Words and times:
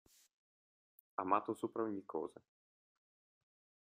Amato 1.15 1.53
sopra 1.53 1.83
ogni 1.83 2.03
cosa. 2.03 2.41